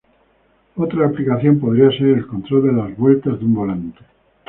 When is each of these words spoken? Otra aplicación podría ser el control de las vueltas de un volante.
Otra 0.77 1.05
aplicación 1.05 1.59
podría 1.59 1.91
ser 1.91 2.07
el 2.07 2.25
control 2.25 2.65
de 2.65 2.73
las 2.73 2.97
vueltas 2.97 3.37
de 3.37 3.45
un 3.45 3.53
volante. 3.53 3.99